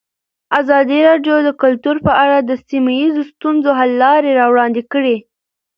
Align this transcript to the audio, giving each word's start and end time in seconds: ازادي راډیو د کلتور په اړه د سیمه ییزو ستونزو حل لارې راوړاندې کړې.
ازادي 0.59 0.99
راډیو 1.09 1.35
د 1.47 1.49
کلتور 1.61 1.95
په 2.05 2.11
اړه 2.23 2.37
د 2.41 2.51
سیمه 2.67 2.91
ییزو 3.01 3.21
ستونزو 3.31 3.69
حل 3.79 3.91
لارې 4.03 4.31
راوړاندې 4.39 4.81
کړې. 4.93 5.17